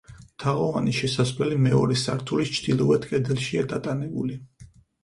[0.43, 4.43] თაღოვანი შესასვლელი მეორე სართულის ჩრდილოეთ კედელშია დატანებული.